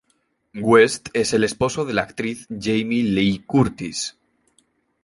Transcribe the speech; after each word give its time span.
Guest 0.55 1.09
es 1.13 1.31
el 1.35 1.43
esposo 1.43 1.85
de 1.85 1.93
la 1.93 2.01
actriz 2.01 2.47
Jamie 2.49 3.03
Lee 3.03 3.43
Curtis. 3.45 4.17